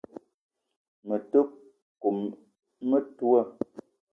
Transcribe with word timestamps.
Me 1.07 1.17
te 1.31 1.39
kome 2.01 2.23
metoua 2.89 3.41